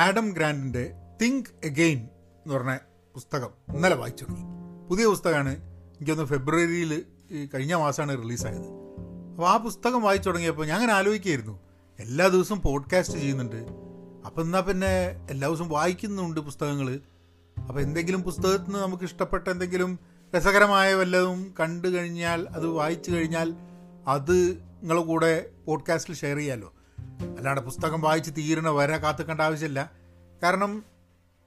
[0.00, 2.76] Adam ഗ്രാൻഡിന്റെ think again എന്ന് പറഞ്ഞ
[3.14, 4.44] പുസ്തകം ഇന്നലെ വായിച്ചു തുടങ്ങി.
[4.88, 5.56] പുതിയ പുസ്തകമാണ്.
[5.68, 7.04] എനിക്കൊന്ന് ഫെബ്രുവരിയിൽ
[7.54, 8.62] കഴിഞ്ഞ മാസമാണ് റിലീസായത്.
[9.30, 11.60] അപ്പോൾ ആ പുസ്തകം വായിച്ചു തുടങ്ങിയപ്പോൾ ഞാൻ അങ്ങനെ ആലോചിക്കുകയായിരുന്നു
[11.98, 13.66] എല്ലാ ദിവസവും പോഡ്കാസ്റ്റ് ചെയ്യുന്നുണ്ട്.
[14.26, 17.00] അപ്പം എന്നാൽ പിന്നെ എല്ലാ ദിവസവും വായിക്കുന്നുണ്ട് പുസ്തകങ്ങൾ
[17.58, 19.98] അപ്പോൾ എന്തെങ്കിലും പുസ്തകത്തിൽ നിന്ന് നമുക്ക് ഇഷ്ടപ്പെട്ട എന്തെങ്കിലും
[20.36, 23.54] രസകരമായ വല്ലതും കണ്ടു കഴിഞ്ഞാൽ അത് വായിച്ചു കഴിഞ്ഞാൽ
[24.06, 24.50] അത്
[24.82, 26.72] നിങ്ങളുടെ കൂടെ പോഡ്കാസ്റ്റിൽ ഷെയർ ചെയ്യാമല്ലോ
[27.38, 29.99] അല്ലാണ്ട് പുസ്തകം വായിച്ച് തീരണ വരെ കാത്തുക്കേണ്ട ആവശ്യമില്ല.
[30.42, 30.84] കാരണം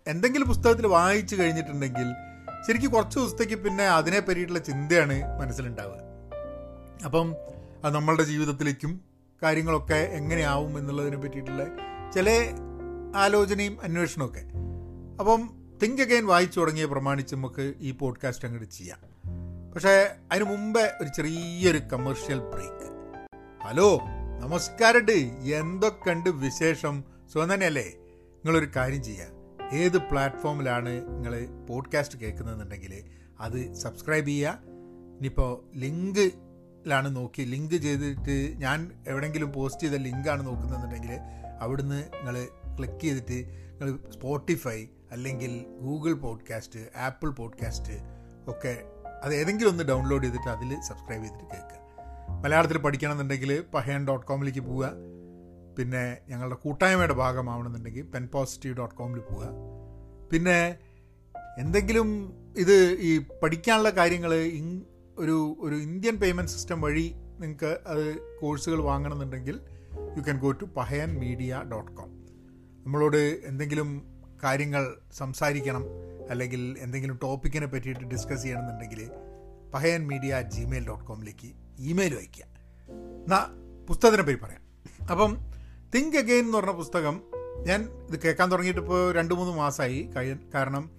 [0.08, 2.14] എന്തെങ്കിലും പുസ്തകത്തിൽ വായിച്ചു കഴിഞ്ഞിട്ടുണ്ടെങ്കിൽ
[2.68, 5.98] ശരിക്കും കുറച്ച് ദിവസത്തേക്ക് പിന്നെ അതിനെ പറ്റിയിട്ടുള്ള ചിന്തയാണ് മനസ്സിലുണ്ടാവുക.
[7.06, 7.36] അപ്പം
[7.86, 9.02] അത് നമ്മളുടെ ജീവിതത്തിലേക്കും
[9.44, 11.66] കാര്യങ്ങളൊക്കെ എങ്ങനെയാവും എന്നുള്ളതിനെ പറ്റിയിട്ടുള്ള
[12.14, 12.54] ചില
[13.16, 14.44] ആലോചനയും അന്വേഷണമൊക്കെ
[15.20, 15.50] അപ്പം
[15.84, 19.00] തിങ്ക് അഗൈൻ വായിച്ചു തുടങ്ങിയ പ്രമാണിച്ച് നമുക്ക് ഈ പോഡ്കാസ്റ്റ് അങ്ങോട്ട് ചെയ്യാം.
[19.74, 22.94] പക്ഷേ അതിന് മുമ്പേ ഒരു ചെറിയൊരു കമേഴ്ഷ്യൽ ബ്രേക്ക്
[23.64, 24.00] ഹലോ
[24.41, 25.12] നമസ്കാരമുണ്ട്.
[25.55, 27.04] എന്തൊക്കെയുണ്ട് വിശേഷം?
[27.34, 27.94] സുഖം തന്നെയല്ലേ?
[28.46, 29.26] നിങ്ങളൊരു കാര്യം ചെയ്യുക
[29.74, 33.04] ഏത് പ്ലാറ്റ്ഫോമിലാണ് നിങ്ങൾ പോഡ്കാസ്റ്റ് കേൾക്കുന്നതെന്നുണ്ടെങ്കിൽ
[33.40, 34.60] അത് സബ്സ്ക്രൈബ് ചെയ്യുക
[35.18, 41.12] ഇനിയിപ്പോൾ ലിങ്കിലാണ് നോക്കി ലിങ്ക് ചെയ്തിട്ട് ഞാൻ എവിടെയെങ്കിലും പോസ്റ്റ് ചെയ്ത ലിങ്കാണ് നോക്കുന്നതെന്നുണ്ടെങ്കിൽ
[41.62, 47.94] അവിടുന്ന് നിങ്ങൾ ക്ലിക്ക് ചെയ്തിട്ട് നിങ്ങൾ സ്പോട്ടിഫൈ അല്ലെങ്കിൽ ഗൂഗിൾ പോഡ്കാസ്റ്റ് ആപ്പിൾ പോഡ്കാസ്റ്റ്
[48.48, 48.84] ഒക്കെ
[49.24, 51.80] അത് ഏതെങ്കിലും ഒന്ന് ഡൗൺലോഡ് ചെയ്തിട്ട് അതിൽ സബ്സ്ക്രൈബ് ചെയ്തിട്ട് കേൾക്കുക.
[52.44, 55.13] മലയാളത്തിൽ പഠിക്കണമെന്നുണ്ടെങ്കിൽ പഹയൻ ഡോട്ട് കോമിലേക്ക് പോവുക.
[55.77, 59.49] പിന്നെ ഞങ്ങളുടെ കൂട്ടായ്മയുടെ ഭാഗമാവണമെന്നുണ്ടെങ്കിൽ പെൻ പോസിറ്റീവ് ഡോട്ട് കോമിൽ പോവുക.
[60.32, 60.77] പിന്നെ
[61.57, 64.34] എന്തെങ്കിലും ഇത് ഈ പഠിക്കാനുള്ള കാര്യങ്ങൾ
[65.18, 69.59] ഒരു ഒരു ഇന്ത്യൻ പേയ്മെന്റ് സിസ്റ്റം വഴി നിങ്ങൾക്ക് അത് കോഴ്സുകൾ വാങ്ങണമെന്നുണ്ടെങ്കിൽ
[70.18, 72.12] you can go to Pahayan media dot com
[72.85, 74.03] നമ്മളോട് എന്തെങ്കിലും
[74.44, 75.85] കാര്യങ്ങൾ സംസാരിക്കണം
[76.29, 79.12] അല്ലെങ്കിൽ എന്തെങ്കിലും ടോപ്പിക്കിനെ പറ്റിയിട്ട് ഡിസ്കസ് ചെയ്യണമെന്നുണ്ടെങ്കിൽ
[79.74, 82.46] Pahayan media at Gmail dot കോമിലേക്ക് email അയയ്ക്കുക.
[83.24, 83.46] എന്നാൽ
[83.85, 84.62] പുസ്തകത്തിനെ പറ്റി പറയാം.
[85.12, 85.53] അപ്പം
[85.96, 87.22] തിങ്ക് അഗെയിൻ എന്ന് പറഞ്ഞ പുസ്തകം
[87.68, 90.09] ഞാൻ ഇത് കേൾക്കാൻ തുടങ്ങിയിട്ട് ഇപ്പോൾ രണ്ട് മൂന്ന് മാസമായി.
[90.53, 90.90] കാരണം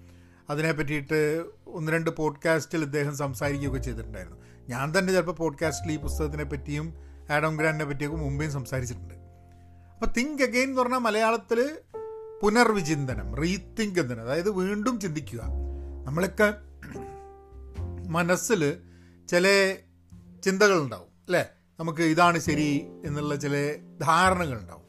[0.49, 4.37] അതിനെ പറ്റിയിട്ട് ഒന്ന് രണ്ട് പോഡ്കാസ്റ്റിൽ ഇദ്ദേഹം സംസാരിക്കുകയൊക്കെ ചെയ്തിട്ടുണ്ടായിരുന്നു.
[4.69, 6.93] ഞാൻ തന്നെ ചിലപ്പോൾ പോഡ്കാസ്റ്റിൽ ഈ പുസ്തകത്തിനെ പറ്റിയും
[7.31, 9.13] ആഡം ഗ്രാൻഡിനെ പറ്റിയൊക്കെ മുമ്പേയും സംസാരിച്ചിട്ടുണ്ട്.
[9.93, 11.77] അപ്പോൾ തിങ്ക് അഗെയിൻ എന്ന് പറഞ്ഞാൽ മലയാളത്തിൽ
[12.41, 15.39] പുനർവിചിന്തനം റീതിങ്ക് എന്തിന് അതായത് വീണ്ടും ചിന്തിക്കുക.
[16.05, 16.53] നമ്മളൊക്കെ
[18.07, 18.77] മനസ്സിൽ
[19.29, 19.75] ചില
[20.43, 21.45] ചിന്തകളുണ്ടാവും അല്ലേ?
[21.79, 24.84] നമുക്ക് ഇതാണ് ശരി എന്നുള്ള ചില ധാരണകളുണ്ടാവും.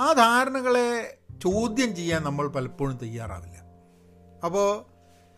[0.00, 3.58] ആ ധാരണകളെ ചോദ്യം ചെയ്യാൻ നമ്മൾ പലപ്പോഴും തയ്യാറാവില്ല.
[4.44, 4.68] അപ്പോൾ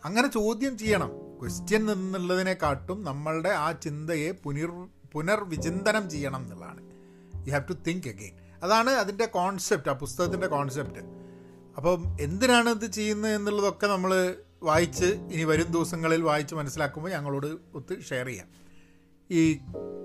[0.05, 1.11] അങ്ങനെ ചോദ്യം ചെയ്യണം.
[1.41, 6.81] ക്വസ്റ്റ്യൻ എന്നുള്ളതിനെക്കാട്ടും നമ്മളുടെ ആ ചിന്തയെ പുനർ പുനർവിചിന്തനം ചെയ്യണം എന്നുള്ളതാണ്.
[7.47, 10.99] You have to think again അതാണ് അതിന്റെ കോൺസെപ്റ്റ് ആ പുസ്തകത്തിന്റെ കോൺസെപ്റ്റ്
[11.75, 18.25] അപ്പം എന്തിനാണ് ഇത് ചെയ്യുന്നത് എന്നുള്ളതൊക്കെ നമ്മൾ വായിച്ച് ഇനി വരും ദിവസങ്ങളിൽ വായിച്ച് മനസ്സിലാക്കുമ്പോൾ ഞങ്ങളോട് ഒത്ത് ഷെയർ
[18.25, 18.47] ചെയ്യാം.
[19.31, 19.51] ഈ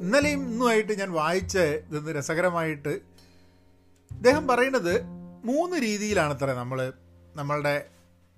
[0.01, 3.18] ഇന്നലെയും ഇന്നുമായിട്ട് ഞാൻ വായിച്ച ഇതൊന്ന് രസകരമായിട്ട്
[4.19, 4.95] ഇദ്ദേഹം പറയുന്നത്
[5.45, 6.93] മൂന്ന് രീതിയിലാണ് അത്ര നമ്മൾ
[7.37, 7.87] നമ്മളുടെ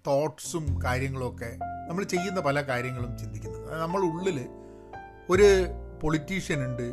[0.07, 3.81] തോട്ട്സും കാര്യങ്ങളുമൊക്കെ നമ്മൾ ചെയ്യുന്ന പല കാര്യങ്ങളും ചിന്തിക്കുന്നത്.
[3.81, 4.49] നമ്മൾ ഉള്ളിൽ
[5.31, 5.49] ഒരു
[6.03, 6.87] പൊളിറ്റീഷ്യൻ ഉണ്ട്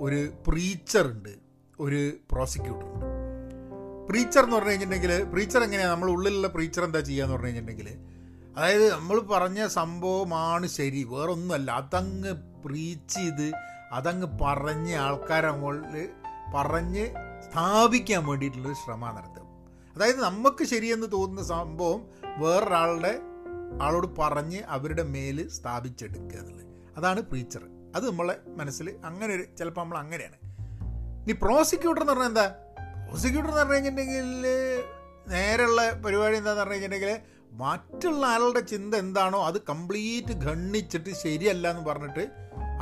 [0.00, 1.32] ഒരു പ്രീച്ചർ ഉണ്ട്
[1.80, 3.06] ഒരു പ്രോസിക്യൂട്ടർ ഉണ്ട്.
[4.08, 7.88] പ്രീച്ചർ എന്ന് പറഞ്ഞു കഴിഞ്ഞിട്ടുണ്ടെങ്കിൽ പ്രീച്ചർ എങ്ങനെയാണ് നമ്മൾ ഉള്ളിലുള്ള പ്രീച്ചർ എന്താ ചെയ്യാന്ന് പറഞ്ഞു കഴിഞ്ഞിട്ടുണ്ടെങ്കിൽ
[8.56, 11.70] അതായത് നമ്മൾ പറഞ്ഞ സംഭവമാണ് ശരി വേറൊന്നുമല്ല.
[11.70, 12.32] അതങ്ങ്
[12.64, 13.52] പ്രീച്ച് ചെയ്ത്
[13.92, 16.08] അതങ്ങ് പറഞ്ഞ് ആൾക്കാരെ മുകളിൽ
[16.54, 17.04] പറഞ്ഞ്
[17.44, 19.48] സ്ഥാപിക്കാൻ വേണ്ടിയിട്ടുള്ളൊരു ശ്രമമാണ് നടത്തുക.
[19.96, 23.18] അതായത് നമുക്ക് ശരിയെന്ന് തോന്നുന്ന സംഭവം വേറൊരാളുടെ
[23.82, 26.66] ആളോട് പറഞ്ഞ് അവരുടെ മേൽ സ്ഥാപിച്ചെടുക്കുക എന്നുള്ളത്.
[26.96, 27.60] അതാണ് പ്രീച്ചർ
[27.96, 30.36] അത് നമ്മളെ മനസ്സിൽ അങ്ങനെ ഒരു ചിലപ്പോൾ നമ്മൾ അങ്ങനെയാണ്.
[31.22, 32.46] ഇനി പ്രോസിക്യൂട്ടർ എന്ന് പറഞ്ഞാൽ എന്താ?
[33.08, 34.46] പ്രോസിക്യൂട്ടർ എന്ന് പറഞ്ഞു കഴിഞ്ഞിട്ടുണ്ടെങ്കിൽ
[35.28, 42.28] നേരെയുള്ള പരിപാടി എന്താണെന്ന് പറഞ്ഞു കഴിഞ്ഞിട്ടുണ്ടെങ്കിൽ മറ്റുള്ള ആളുടെ ചിന്ത എന്താണോ അത് കംപ്ലീറ്റ് ഖണ്ണിച്ചിട്ട് ശരിയല്ല എന്ന് പറഞ്ഞിട്ട്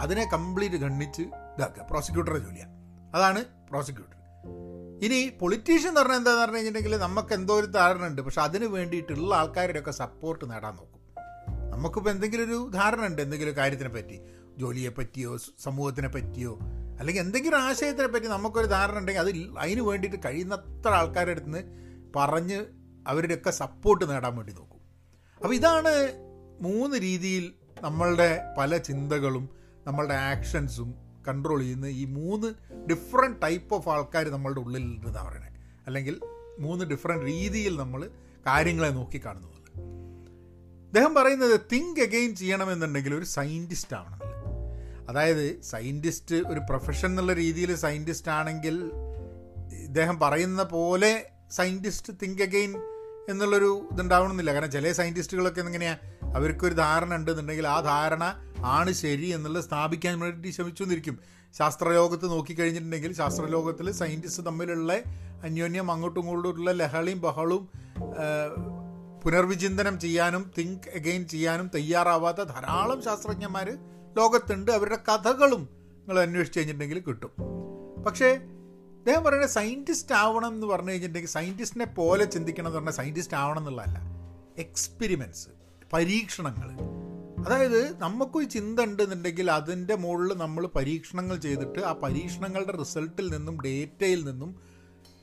[0.01, 1.87] അതിനെ കംപ്ലീറ്റ് ഖണ്ണിച്ച് ഇതാക്കുക.
[1.91, 2.73] പ്രോസിക്യൂട്ടറെ ജോലിയാണ്.
[3.17, 4.16] അതാണ് പ്രോസിക്യൂട്ടർ
[5.03, 8.23] ഇനി പൊളിറ്റീഷ്യൻ എന്ന് പറഞ്ഞാൽ എന്താണെന്ന് പറഞ്ഞു കഴിഞ്ഞിട്ടുണ്ടെങ്കിൽ നമുക്ക് എന്തോ ഒരു ധാരണ ഉണ്ട്.
[8.23, 11.01] പക്ഷെ അതിന് വേണ്ടിയിട്ടുള്ള ആൾക്കാരുടെയൊക്കെ സപ്പോർട്ട് നേടാൻ നോക്കും.
[11.71, 14.21] നമുക്കിപ്പോൾ എന്തെങ്കിലും ഒരു ധാരണ ഉണ്ട് എന്തെങ്കിലും കാര്യത്തിനെ പറ്റി.
[14.59, 16.59] ജോലിയെ പറ്റിയോ സമൂഹത്തിനെ പറ്റിയോ
[16.99, 21.63] അല്ലെങ്കിൽ എന്തെങ്കിലും ആശയത്തിനെ പറ്റി നമുക്കൊരു ധാരണ ഉണ്ടെങ്കിൽ അത് അതിന് വേണ്ടിയിട്ട് കഴിയുന്നത്ര ആൾക്കാരുടെ അടുത്ത് നിന്ന്
[22.17, 22.67] പറഞ്ഞ്
[23.07, 24.81] അവരുടെയൊക്കെ സപ്പോർട്ട് നേടാൻ വേണ്ടി നോക്കും.
[25.43, 25.93] അപ്പോൾ ഇതാണ്
[26.61, 29.49] മൂന്ന് രീതിയിൽ നമ്മളുടെ പല ചിന്തകളും
[29.87, 32.49] നമ്മളുടെ ആക്ഷൻസും കൺട്രോൾ ചെയ്യുന്ന ഈ മൂന്ന്
[32.91, 35.51] ഡിഫറെന്റ് ടൈപ്പ് ഓഫ് ആൾക്കാർ നമ്മളുടെ ഉള്ളിലുണ്ടെന്നാണ് പറയണേ.
[35.87, 36.21] അല്ലെങ്കിൽ
[36.59, 38.01] മൂന്ന് ഡിഫറെന്റ് രീതിയിൽ നമ്മൾ
[38.47, 39.53] കാര്യങ്ങളെ നോക്കി കാണുന്നു
[40.87, 44.21] അദ്ദേഹം പറയുന്നത് തിങ്ക് അഗെയിൻ ചെയ്യണമെന്നുണ്ടെങ്കിൽ ഒരു സയന്റിസ്റ്റ് ആവണം
[45.09, 48.77] അതായത് സയന്റിസ്റ്റ് ഒരു പ്രൊഫഷൻ എന്നുള്ള രീതിയിൽ സയന്റിസ്റ്റ് ആണെങ്കിൽ
[49.83, 51.11] ഇദ്ദേഹം പറയുന്ന പോലെ
[51.51, 52.73] സയന്റിസ്റ്റ് തിങ്ക് അഗെയിൻ
[53.29, 54.55] എന്നുള്ളൊരു ഇതുണ്ടാവണമെന്നില്ല.
[54.55, 55.99] കാരണം ചില സയന്റിസ്റ്റുകളൊക്കെ എങ്ങനെയാണ്
[56.37, 61.19] അവർക്കൊരു ധാരണ ഉണ്ടെന്നുണ്ടെങ്കിൽ ആ ധാരണ ആണ് ശരി എന്നുള്ളത് സ്ഥാപിക്കാൻ വേണ്ടി ശ്രമിച്ചുകൊണ്ടിരിക്കും.
[61.59, 64.93] ശാസ്ത്രലോകത്ത് നോക്കിക്കഴിഞ്ഞിട്ടുണ്ടെങ്കിൽ ശാസ്ത്രലോകത്തിൽ സയന്റിസ്റ്റ് തമ്മിലുള്ള
[65.43, 67.69] അന്യോന്യം അങ്ങോട്ടും ഇങ്ങോട്ടുള്ള ലഹളയും ബഹളും
[69.25, 73.79] പുനർവിചിന്തനം ചെയ്യാനും തിങ്ക് അഗെയിൻ ചെയ്യാനും തയ്യാറാവാത്ത ധാരാളം ശാസ്ത്രജ്ഞന്മാർ
[74.17, 74.71] ലോകത്തുണ്ട്.
[74.71, 75.69] അവരുടെ കഥകളും
[75.99, 77.31] നിങ്ങൾ അന്വേഷിച്ച് കഴിഞ്ഞിട്ടുണ്ടെങ്കിൽ കിട്ടും.
[78.03, 78.41] പക്ഷേ
[79.07, 83.99] അദ്ദേഹം പറയുന്നത് സയന്റിസ്റ്റ് ആവണം എന്ന് പറഞ്ഞു കഴിഞ്ഞിട്ടുണ്ടെങ്കിൽ സയന്റിസ്റ്റിനെ പോലെ ചിന്തിക്കണം എന്ന് പറഞ്ഞാൽ സയന്റിസ്റ്റ് ആവണം എന്നുള്ളതല്ല.
[84.59, 85.49] എക്സ്പെരിമെന്റ്സ്
[85.93, 86.71] പരീക്ഷണങ്ങൾ.
[87.45, 94.61] അതായത് നമുക്കൊരു ചിന്ത ഉണ്ടെന്നുണ്ടെങ്കിൽ അതിന്റെ മുകളിൽ നമ്മൾ പരീക്ഷണങ്ങൾ ചെയ്തിട്ട് ആ പരീക്ഷണങ്ങളുടെ റിസൾട്ടിൽ നിന്നും ഡേറ്റയിൽ നിന്നും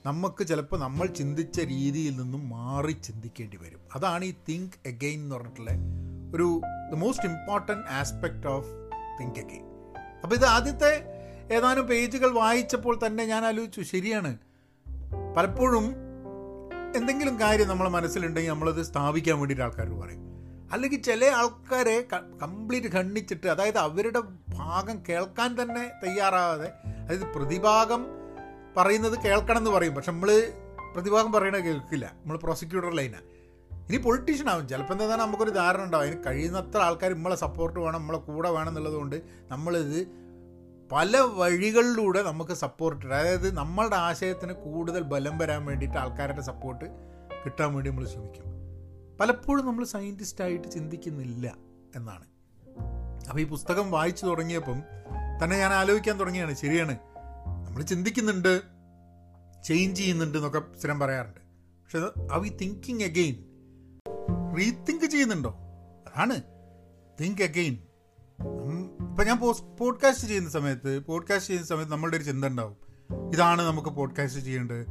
[0.05, 3.79] നമുക്ക് ചിലപ്പോൾ നമ്മൾ ചിന്തിച്ച രീതിയിൽ നിന്നും മാറി ചിന്തിക്കേണ്ടി വരും.
[3.95, 5.71] അതാണ് ഈ തിങ്ക് അഗെയിൻ എന്ന് പറഞ്ഞിട്ടുള്ള
[6.35, 8.67] ഒരു the most important aspect of
[9.21, 9.65] think again
[10.23, 11.12] അപ്പോൾ ഇത് ആദ്യത്തെ
[11.51, 14.37] ഏതാനും പേജുകൾ വായിച്ചപ്പോൾ തന്നെ ഞാൻ ആലോചിച്ചു ശരിയാണ്.
[15.37, 15.93] പലപ്പോഴും
[16.95, 20.33] എന്തെങ്കിലും കാര്യം നമ്മളെ മനസ്സിലുണ്ടെങ്കിൽ നമ്മളത് സ്ഥാപിക്കാൻ വേണ്ടിയിട്ട് ആൾക്കാർ പറയും.
[20.71, 22.07] അല്ലെങ്കിൽ ചില ആൾക്കാരെ
[22.41, 28.05] കംപ്ലീറ്റ് ഖണ്ഡിച്ചിട്ട് അതായത് അവരുടെ ഭാഗം കേൾക്കാൻ തന്നെ തയ്യാറാകാതെ അതായത് പ്രതിഭാഗം
[28.77, 29.95] പറയുന്നത് കേൾക്കണം എന്ന് പറയും.
[29.95, 30.53] പക്ഷെ നമ്മൾ
[30.93, 32.05] പ്രതിഭാഗം പറയണത് കേൾക്കില്ല.
[32.05, 33.23] നമ്മൾ പ്രോസിക്യൂട്ടർ ലൈനാണ്
[33.89, 34.67] ഇനി പൊളിറ്റീഷ്യൻ ആവും.
[34.67, 36.03] ചിലപ്പോൾ എന്താ നമുക്കൊരു ധാരണ ഉണ്ടാവും.
[36.03, 40.22] അതിന് കഴിയുന്നത്ര ആൾക്കാർ നമ്മളെ സപ്പോർട്ട് വേണം നമ്മളെ കൂടെ വേണം എന്നുള്ളതുകൊണ്ട് നമ്മളിത്
[40.91, 46.85] പല വഴികളിലൂടെ നമുക്ക് സപ്പോർട്ട് അതായത് നമ്മളുടെ ആശയത്തിന് കൂടുതൽ ബലം വരാൻ വേണ്ടിയിട്ട് ആൾക്കാരുടെ സപ്പോർട്ട്
[47.45, 48.43] കിട്ടാൻ വേണ്ടി നമ്മൾ ശ്രമിക്കും.
[49.19, 51.55] പലപ്പോഴും നമ്മൾ സയന്റിസ്റ്റായിട്ട് ചിന്തിക്കുന്നില്ല
[51.95, 52.23] എന്നാണ്.
[53.29, 54.83] അപ്പോൾ ഈ പുസ്തകം വായിച്ചു തുടങ്ങിയപ്പം
[55.43, 56.97] തന്നെ ഞാൻ ആലോചിക്കാൻ തുടങ്ങിയാണ് ശരിയാണ്.
[57.65, 58.61] നമ്മൾ ചിന്തിക്കുന്നുണ്ട്
[59.63, 61.39] ചേഞ്ച് ചെയ്യുന്നുണ്ട് എന്നൊക്കെ സ്ഥിരം പറയാറുണ്ട്.
[61.83, 61.99] പക്ഷെ
[62.33, 63.35] ആ വി തിങ്കിങ് അഗെയിൻ
[64.57, 65.49] റീതിങ്ക് ചെയ്യുന്നുണ്ടോ?
[66.15, 66.41] അതാണ്.
[67.21, 67.77] തിങ്ക് അഗെയിൻ
[69.09, 69.37] ഇപ്പം ഞാൻ
[69.79, 72.77] പോഡ്കാസ്റ്റ് ചെയ്യുന്ന സമയത്ത് പോഡ്കാസ്റ്റ് ചെയ്യുന്ന സമയത്ത് നമ്മളുടെ ഒരു ചിന്ത ഉണ്ടാവും.
[73.33, 74.85] ഇതാണ് നമുക്ക് പോഡ്കാസ്റ്റ് ചെയ്യേണ്ടത്.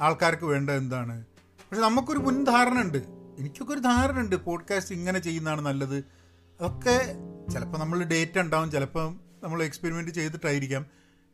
[0.00, 1.24] ആൾക്കാർക്ക് വേണ്ട എന്താണ്?
[1.40, 2.98] പക്ഷെ നമുക്കൊരു മുൻധാരണ ഉണ്ട്.
[3.38, 5.96] എനിക്കൊക്കെ ഒരു ധാരണ ഉണ്ട് പോഡ്കാസ്റ്റ് ഇങ്ങനെ ചെയ്യുന്നതാണ് നല്ലത്.
[6.60, 7.14] അതൊക്കെ
[7.52, 8.70] ചിലപ്പോൾ നമ്മൾ ഡേറ്റ ഉണ്ടാവും.
[8.70, 10.86] ചിലപ്പം നമ്മൾ എക്സ്പെരിമെന്റ് ചെയ്തിട്ടായിരിക്കാം.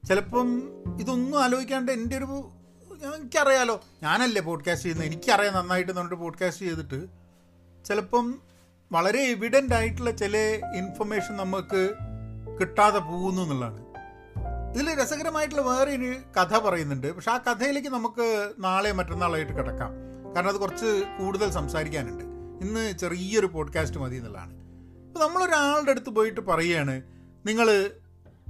[0.08, 0.62] ചിലപ്പം
[1.00, 2.24] ഇതൊന്നും ആലോചിക്കാണ്ട് എന്റെ ഒരു
[3.16, 3.84] എനിക്കറിയാലോ.
[4.02, 5.06] ഞാനല്ലേ പോഡ്കാസ്റ്റ് ചെയ്യുന്നത്?
[5.06, 7.06] എനിക്കറിയാം നന്നായിട്ട് എന്നിട്ട് പോഡ്കാസ്റ്റ് ചെയ്തിട്ട്.
[7.84, 8.40] ചിലപ്പം
[8.92, 10.36] വളരെ എവിഡന്റ് ആയിട്ടുള്ള ചില
[10.76, 11.94] ഇൻഫർമേഷൻ നമുക്ക്
[12.60, 13.84] കിട്ടാതെ പോകുന്നു എന്നുള്ളതാണ്.
[14.74, 17.12] ഇതിൽ രസകരമായിട്ടുള്ള വേറെ ഒരു കഥ പറയുന്നുണ്ട്.
[17.12, 19.90] പക്ഷെ ആ കഥയിലേക്ക് നമുക്ക് നാളെ മറ്റന്നാളായിട്ട് കിടക്കാം.
[20.36, 22.24] കാരണം അത് കുറച്ച് കൂടുതൽ സംസാരിക്കാനുണ്ട്.
[22.66, 24.52] ഇന്ന് ചെറിയൊരു പോഡ്കാസ്റ്റ് മതി എന്നുള്ളതാണ്.
[25.08, 27.02] അപ്പോൾ നമ്മളൊരാളുടെ അടുത്ത് പോയിട്ട് പറയുകയാണ്
[27.46, 27.90] നിങ്ങൾ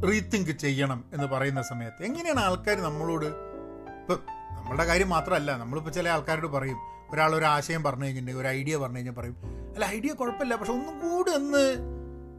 [0.08, 3.26] റീതിങ്ക് ചെയ്യണം എന്ന് പറയുന്ന സമയത്ത് എങ്ങനെയാണ് ആൾക്കാർ നമ്മളോട്?
[3.26, 4.18] ഇപ്പം
[4.50, 8.96] നമ്മളുടെ കാര്യം മാത്രമല്ല നമ്മളിപ്പോൾ ചില ആൾക്കാരോട് പറയും ഒരാൾ ഒരു ആശയം പറഞ്ഞു കഴിഞ്ഞിട്ടുണ്ടെങ്കിൽ ഒരു ഐഡിയ പറഞ്ഞു
[8.96, 9.36] കഴിഞ്ഞാൽ പറയും
[9.74, 11.64] അല്ല ഐഡിയ കുഴപ്പമില്ല പക്ഷെ ഒന്നും കൂടി ഒന്ന്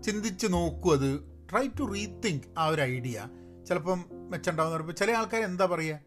[0.03, 1.19] ചിന്തിച്ച് നോക്കൂ അത്
[1.51, 3.29] ട്രൈ ടു റീതിങ്ക് ആ ഒരു ഐഡിയ.
[3.67, 5.99] ചിലപ്പം മെച്ചുണ്ടാവുന്ന പറയുമ്പോൾ ചില ആൾക്കാർ എന്താ പറയുക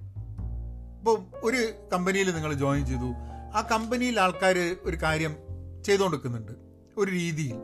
[0.99, 3.11] ഇപ്പോൾ ഒരു കമ്പനിയിൽ നിങ്ങൾ ജോയിൻ ചെയ്തു
[3.57, 5.37] ആ കമ്പനിയിൽ ആൾക്കാർ ഒരു കാര്യം
[5.85, 6.53] ചെയ്തുകൊണ്ടിരിക്കുന്നുണ്ട്
[6.97, 7.57] ഒരു രീതിയിൽ.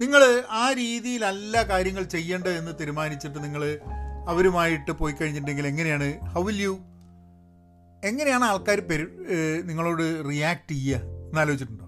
[0.00, 3.78] നിങ്ങൾ ആ രീതിയിലല്ല കാര്യങ്ങൾ ചെയ്യേണ്ടതെന്ന് തീരുമാനിച്ചിട്ട് നിങ്ങൾ
[4.28, 6.26] അവരുമായിട്ട് പോയി കഴിഞ്ഞിട്ടുണ്ടെങ്കിൽ എങ്ങനെയാണ്?
[6.26, 6.78] ഹൗ വിൽ യു
[8.04, 9.06] എങ്ങനെയാണ് ആൾക്കാർ പെരു
[9.64, 10.98] നിങ്ങളോട് റിയാക്ട് ചെയ്യുക
[11.30, 11.86] എന്നാലോചിച്ചിട്ടുണ്ടോ?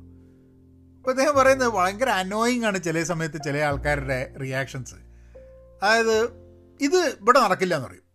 [0.98, 4.94] അപ്പോൾ അദ്ദേഹം പറയുന്നത് ഭയങ്കര അനോയിങ് ആണ് ചില സമയത്ത് ചില ആൾക്കാരുടെ റിയാക്ഷൻസ്
[5.82, 6.16] അതായത്
[6.80, 8.06] ഇത് ഇവിടെ നടക്കില്ല എന്ന് പറയും.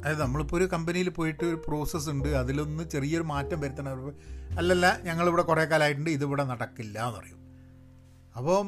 [0.00, 4.12] അതായത് നമ്മളിപ്പോൾ ഒരു കമ്പനിയിൽ പോയിട്ട് ഒരു പ്രോസസ്സ് ഉണ്ട് അതിലൊന്ന് ചെറിയൊരു മാറ്റം വരുത്തണം.
[4.58, 7.40] അല്ലല്ല ഞങ്ങളിവിടെ കുറേ കാലമായിട്ടുണ്ട് ഇതിവിടെ നടക്കില്ല എന്ന് പറയും.
[8.36, 8.66] അപ്പം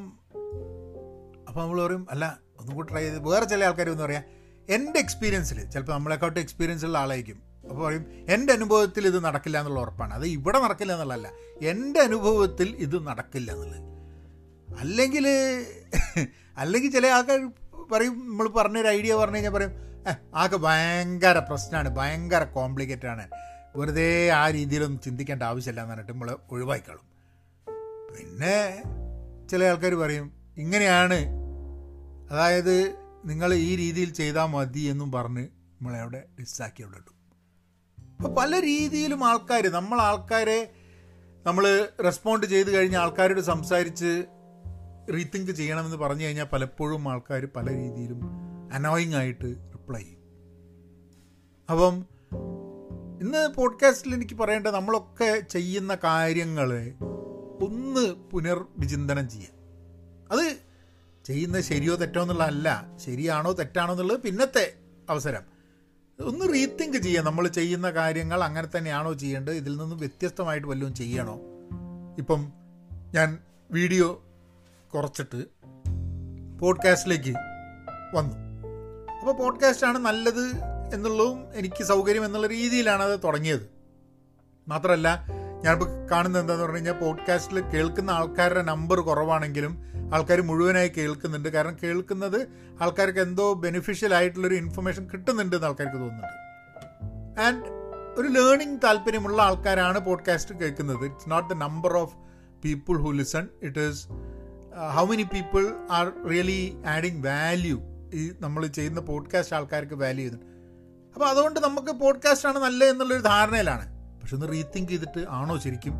[1.49, 4.25] അപ്പോൾ നമ്മൾ പറയും അല്ല ഒന്നും കൂടി ട്രൈ ചെയ്ത് വേറെ ചില ആൾക്കാർ എന്ന് പറയാം
[4.69, 7.39] എന്റെ എക്സ്പീരിയൻസിൽ ചിലപ്പോൾ നമ്മളെക്കാട്ടും എക്സ്പീരിയൻസ് ഉള്ള ആളായിരിക്കും.
[7.71, 10.15] അപ്പോൾ പറയും എന്റെ അനുഭവത്തിൽ ഇത് നടക്കില്ല എന്നുള്ള ഉറപ്പാണ്.
[10.15, 11.29] അത് ഇവിടെ നടക്കില്ല എന്നുള്ളതല്ല.
[11.63, 13.83] എന്റെ അനുഭവത്തിൽ ഇത് നടക്കില്ല എന്നുള്ളത്.
[14.79, 15.27] അല്ലെങ്കിൽ
[16.57, 17.41] അല്ലെങ്കിൽ ചില ആൾക്കാർ
[17.93, 19.73] പറയും നമ്മൾ പറഞ്ഞൊരു ഐഡിയ പറഞ്ഞു കഴിഞ്ഞാൽ പറയും
[20.35, 23.29] ആകെ ഭയങ്കര പ്രശ്നമാണ് ഭയങ്കര കോംപ്ലിക്കേറ്റഡ് ആണ്
[23.77, 27.05] വെറുതെ ആ രീതിയിലൊന്നും ചിന്തിക്കേണ്ട ആവശ്യമില്ല എന്ന് പറഞ്ഞിട്ട് നമ്മൾ ഒഴിവാക്കിക്കളും.
[28.17, 28.57] പിന്നെ
[29.51, 31.19] ചില ആൾക്കാർ പറയും ഇങ്ങനെയാണ്.
[32.31, 32.75] അതായത്
[33.25, 37.16] നിങ്ങൾ ഈ രീതിയിൽ ചെയ്താൽ മതി എന്നും പറഞ്ഞ് നമ്മളെ അവിടെ ഡിസ്സാക്കി അവിടെ ഇടും
[38.17, 40.71] അപ്പോൾ പല രീതിയിലും ആൾക്കാർ നമ്മൾ ആൾക്കാരെ
[41.47, 44.25] നമ്മൾ റെസ്പോണ്ട് ചെയ്ത് കഴിഞ്ഞ് ആൾക്കാരോട് സംസാരിച്ച്
[45.15, 48.21] റീതിങ്ക് ചെയ്യണമെന്ന് പറഞ്ഞു കഴിഞ്ഞാൽ പലപ്പോഴും ആൾക്കാർ പല രീതിയിലും
[48.73, 50.21] അനോയിങ് ആയിട്ട് റിപ്ലൈ ചെയ്യും.
[51.71, 52.07] അപ്പം
[53.21, 56.95] ഇന്ന് പോഡ്കാസ്റ്റിൽ എനിക്ക് പറയേണ്ടത് നമ്മളൊക്കെ ചെയ്യുന്ന കാര്യങ്ങളെ
[57.65, 59.53] ഒന്ന് പുനർവിചിന്തനം ചെയ്യുക
[60.33, 60.57] അത്
[61.25, 62.85] ചെയ്യുന്നത് ശരിയോ തെറ്റോ എന്നുള്ളതല്ല.
[62.97, 64.75] ശരിയാണോ തെറ്റാണോ എന്നുള്ളത് പിന്നത്തെ
[65.11, 65.56] അവസരം.
[66.21, 69.55] ഒന്ന് റീതിങ്ക് ചെയ്യുക നമ്മൾ ചെയ്യുന്ന കാര്യങ്ങൾ അങ്ങനെ തന്നെയാണോ ചെയ്യേണ്ടത്?
[69.55, 71.41] ഇതിൽ നിന്ന് വ്യത്യസ്തമായിട്ട് വല്ലതും ചെയ്യണോ?
[72.19, 72.53] ഇപ്പം
[73.15, 73.39] ഞാൻ
[73.71, 74.25] വീഡിയോ
[74.95, 75.45] കുറച്ചിട്ട്
[76.61, 77.35] പോഡ്കാസ്റ്റിലേക്ക്
[78.15, 78.37] വന്നു.
[79.21, 80.47] അപ്പോൾ പോഡ്കാസ്റ്റാണ് നല്ലത്
[80.95, 83.71] എന്നുള്ളതും എനിക്ക് സൗകര്യം എന്നുള്ള രീതിയിലാണ് അത് തുടങ്ങിയത്.
[84.69, 85.27] മാത്രമല്ല
[85.65, 89.79] ഞാനിപ്പോൾ കാണുന്നത് എന്താന്ന് പറഞ്ഞു കഴിഞ്ഞാൽ പോഡ്കാസ്റ്റിൽ കേൾക്കുന്ന ആൾക്കാരുടെ നമ്പർ കുറവാണെങ്കിലും
[90.15, 91.49] ആൾക്കാർ മുഴുവനായി കേൾക്കുന്നുണ്ട്.
[91.49, 92.47] കാരണം കേൾക്കുന്നത്
[92.81, 97.41] ആൾക്കാർക്ക് എന്തോ ബെനിഫിഷ്യൽ ആയിട്ടുള്ളൊരു ഇൻഫർമേഷൻ കിട്ടുന്നുണ്ട് എന്ന് ആൾക്കാർക്ക് തോന്നുന്നുണ്ട്.
[97.41, 97.65] ആൻഡ്
[98.21, 101.05] ഒരു ലേണിംഗ് താല്പര്യമുള്ള ആൾക്കാരാണ് പോഡ്കാസ്റ്റ് കേൾക്കുന്നത്.
[101.05, 102.15] It's not the number of
[102.65, 104.07] people who listen it is
[104.97, 107.81] how many people are really adding value
[108.15, 110.57] ഈ നമ്മൾ ചെയ്യുന്ന പോഡ്കാസ്റ്റ് ആൾക്കാർക്ക് വാല്യൂ ചെയ്യുന്നുണ്ട്.
[111.15, 113.96] അപ്പോൾ അതുകൊണ്ട് നമുക്ക് പോഡ്കാസ്റ്റ് ആണ് നല്ലത് എന്നുള്ളൊരു ധാരണയിലാണ്.
[114.27, 115.93] പക്ഷെ ഒന്ന് റീതിങ്ക് ചെയ്തിട്ട് ആണോ ശരിക്കും?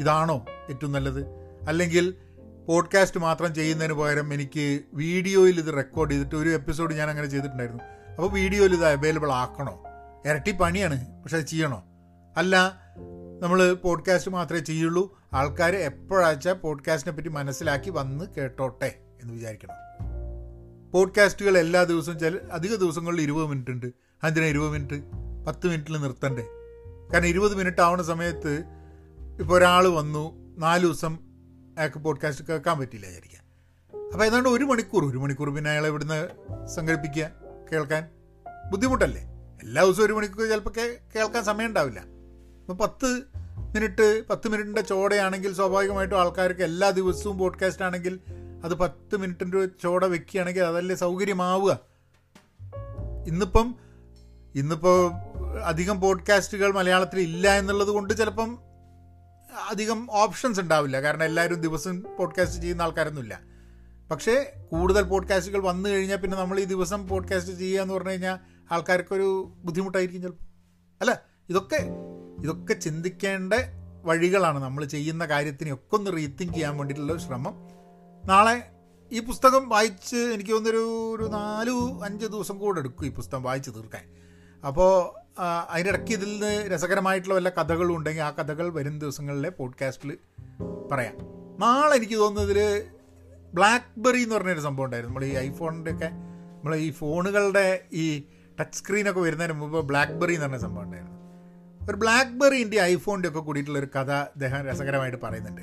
[0.00, 1.26] ഇതാണോ ഏറ്റവും നല്ലത്?
[1.68, 2.14] അല്ലെങ്കിൽ
[2.68, 7.84] പോഡ്കാസ്റ്റ് മാത്രം ചെയ്യുന്നതിന് പകരം എനിക്ക് വീഡിയോയിൽ ഇത് റെക്കോർഡ് ചെയ്തിട്ട് ഒരു എപ്പിസോഡ് ഞാൻ അങ്ങനെ ചെയ്തിട്ടുണ്ടായിരുന്നു.
[8.10, 9.82] അപ്പോൾ വീഡിയോയിൽ ഇത് അവൈലബിൾ ആക്കണോ?
[10.26, 11.84] ഇരട്ടി പണിയാണ് പക്ഷെ അത് ചെയ്യണോ?
[12.36, 12.80] അല്ല
[13.40, 15.20] നമ്മൾ പോഡ്കാസ്റ്റ് മാത്രമേ ചെയ്യുള്ളൂ.
[15.32, 19.74] ആൾക്കാർ എപ്പോഴാച്ചാൽ പോഡ്കാസ്റ്റിനെ പറ്റി മനസ്സിലാക്കി വന്ന് കേട്ടോട്ടെ എന്ന് വിചാരിക്കണം.
[20.90, 23.86] പോഡ്കാസ്റ്റുകൾ എല്ലാ ദിവസവും ചില അധിക ദിവസങ്ങളിൽ ഇരുപത് മിനിറ്റ് ഉണ്ട്.
[24.24, 25.02] അതിന് ഇരുപത് മിനിറ്റ്
[25.46, 26.46] പത്ത് മിനിറ്റിൽ നിർത്തണ്ടേ?
[27.12, 28.64] കാരണം ഇരുപത് മിനിറ്റ് ആവുന്ന സമയത്ത്
[29.40, 31.18] ഇപ്പോൾ ഒരാൾ വന്നു നാല് ദിവസം
[31.78, 33.38] അയാൾക്ക് പോഡ്കാസ്റ്റ് കേൾക്കാൻ പറ്റില്ല വിചാരിക്കുക
[34.12, 36.28] അപ്പോൾ ഏതാണ്ട് ഒരു മണിക്കൂർ ഒരു മണിക്കൂർ പിന്നെ അയാളെ ഇവിടുന്ന്
[36.66, 37.30] സംഘടിപ്പിക്കുക
[37.72, 38.08] കേൾക്കാൻ
[38.70, 39.22] ബുദ്ധിമുട്ടല്ലേ?
[39.62, 40.70] എല്ലാ ദിവസവും ഒരു മണിക്കൂർ ചിലപ്പോൾ
[41.16, 42.00] കേൾക്കാൻ സമയം ഉണ്ടാവില്ല.
[42.60, 43.22] അപ്പോൾ പത്ത്
[43.74, 48.20] മിനിറ്റ് പത്ത് മിനിറ്റിന്റെ ചോടയാണെങ്കിൽ സ്വാഭാവികമായിട്ടും ആൾക്കാർക്ക് എല്ലാ ദിവസവും പോഡ്കാസ്റ്റ് ആണെങ്കിൽ
[48.64, 51.80] അത് പത്ത് മിനിറ്റിന്റെ ചോട വെക്കുകയാണെങ്കിൽ അതല്ലേ സൗകര്യമാവുക.
[53.26, 53.74] ഇന്നിപ്പം
[54.56, 55.12] ഇന്നിപ്പോൾ
[55.64, 58.58] അധികം പോഡ്കാസ്റ്റുകൾ മലയാളത്തിൽ ഇല്ല എന്നുള്ളത് കൊണ്ട് ചിലപ്പം
[59.68, 61.00] അധികം ഓപ്ഷൻസ് ഉണ്ടാവില്ല.
[61.00, 63.40] കാരണം എല്ലാവരും ദിവസം പോഡ്കാസ്റ്റ് ചെയ്യുന്ന ആൾക്കാരൊന്നുമില്ല.
[64.10, 68.38] പക്ഷേ കൂടുതൽ പോഡ്കാസ്റ്റുകൾ വന്നു കഴിഞ്ഞാൽ പിന്നെ നമ്മൾ ഈ ദിവസം പോഡ്കാസ്റ്റ് ചെയ്യുക എന്ന് പറഞ്ഞു കഴിഞ്ഞാൽ
[68.72, 70.44] ആൾക്കാർക്കൊരു ബുദ്ധിമുട്ടായിരിക്കും ചിലപ്പോൾ
[71.00, 71.88] അല്ല ഇതൊക്കെ
[72.42, 73.54] ഇതൊക്കെ ചിന്തിക്കേണ്ട
[74.04, 77.54] വഴികളാണ് നമ്മൾ ചെയ്യുന്ന കാര്യത്തിനെയൊക്കെ ഒന്ന് റീത്തിങ്ക് ചെയ്യാൻ വേണ്ടിയിട്ടുള്ള ശ്രമം.
[78.26, 78.70] നാളെ
[79.12, 84.26] ഈ പുസ്തകം വായിച്ച് എനിക്ക് തോന്നുന്നൊരു ഒരു നാലു അഞ്ച് ദിവസം കൂടെ എടുക്കും ഈ പുസ്തകം വായിച്ച് തീർക്കാൻ.
[84.64, 85.26] അപ്പോൾ
[85.68, 90.18] അതിന്റെ ഇടയ്ക്ക് ഇതിൽ നിന്ന് രസകരമായിട്ടുള്ള വല്ല കഥകളും ഉണ്ടെങ്കിൽ ആ കഥകൾ വരും ദിവസങ്ങളിലെ പോഡ്കാസ്റ്റിൽ
[90.92, 91.14] പറയാം.
[91.58, 92.86] നാളെ എനിക്ക് തോന്നുന്നതിൽ
[93.54, 95.20] ബ്ലാക്ക്ബെറി എന്ന് പറഞ്ഞൊരു സംഭവം ഉണ്ടായിരുന്നു.
[95.20, 98.22] നമ്മൾ ഈ ഐഫോണിന്റെ ഒക്കെ നമ്മൾ ഈ ഫോണുകളുടെ ഈ
[98.60, 101.16] ടച്ച് സ്ക്രീനൊക്കെ വരുന്നതിന് മുമ്പ് ബ്ലാക്ക്ബെറി എന്ന് പറഞ്ഞ സംഭവം ഉണ്ടായിരുന്നു.
[101.90, 105.62] ഒരു ബ്ലാക്ക്ബെറിന്റെ ഐഫോണിന്റെ ഒക്കെ കൂടിയിട്ടുള്ളൊരു കഥ അദ്ദേഹം രസകരമായിട്ട് പറയുന്നുണ്ട്.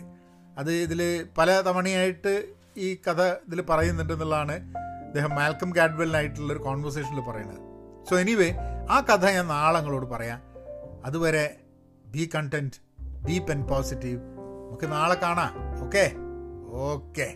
[0.58, 7.73] അത് ഇതിൽ പല തവണയായിട്ട് ഈ കഥ ഇതിൽ പറയുന്നുണ്ടെന്നുള്ളതാണ് അദ്ദേഹം മാൽക്കം ഗാഡ്വെല്ലിനായിട്ടുള്ളൊരു കോൺവെർസേഷനിൽ പറയുന്നത്.
[8.10, 8.54] സോ എനിവേ
[8.90, 10.42] ആ കഥ ഞാൻ നാളെ നിങ്ങളോട് പറയാം.
[11.06, 11.60] അതുവരെ
[12.06, 12.82] be content
[13.28, 14.22] deep and positive
[14.68, 15.84] നമുക്ക് നാളെ കാണാം.
[15.86, 16.12] Okay
[16.72, 17.36] okay